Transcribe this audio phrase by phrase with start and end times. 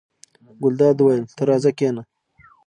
[0.61, 2.03] ګلداد وویل: ته راځه کېنه.